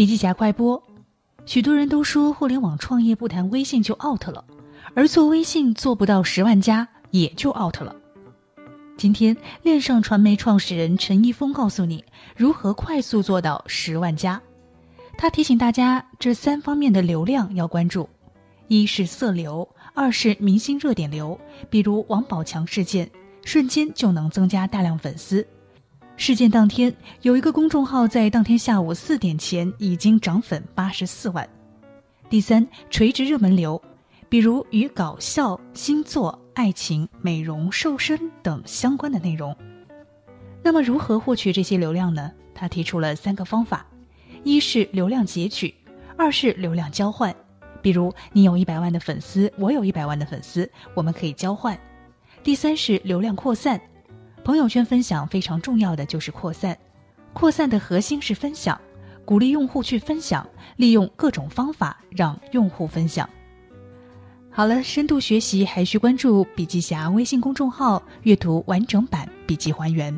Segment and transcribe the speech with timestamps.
[0.00, 0.82] 笔记侠快播，
[1.44, 4.42] 许多人都说互联网创业不谈微信就 out 了，
[4.94, 7.94] 而做微信做不到十万加也就 out 了。
[8.96, 12.02] 今天链上传媒创始人陈一峰告诉你
[12.34, 14.40] 如何快速做到十万加。
[15.18, 18.08] 他提醒大家，这三方面的流量要关注：
[18.68, 21.38] 一是色流，二是明星热点流，
[21.68, 23.10] 比如王宝强事件，
[23.44, 25.46] 瞬间就能增加大量粉丝。
[26.20, 31.48] 事件当天，有一个公众号在当天下午四点前已经涨粉八十四万。
[32.28, 33.80] 第三，垂直热门流，
[34.28, 39.56] 比如与搞笑、星座、爱情、美容、瘦身等相关的内容。
[40.62, 42.30] 那么，如何获取这些流量呢？
[42.54, 43.86] 他提出了三个方法：
[44.44, 45.74] 一是流量截取，
[46.18, 47.34] 二是流量交换，
[47.80, 51.74] 比如你有一百万的粉丝，我有一百万的粉丝，我们可以交换；
[52.42, 53.80] 第三是流量扩散。
[54.44, 56.76] 朋友圈分享非常重要的就是扩散，
[57.32, 58.80] 扩散的核心是分享，
[59.24, 63.28] 鼓励用户去分享，利用各种方法让用户分享。
[64.50, 70.16] 好了，深度学习还需关注笔记侠微信公众号，阅读完整版笔记还原。